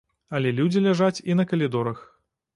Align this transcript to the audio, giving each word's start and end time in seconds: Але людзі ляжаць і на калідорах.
Але 0.37 0.53
людзі 0.59 0.83
ляжаць 0.87 1.23
і 1.33 1.39
на 1.43 1.47
калідорах. 1.53 2.03